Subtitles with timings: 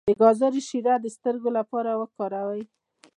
[0.07, 2.63] د ګازرې شیره د سترګو لپاره وکاروئ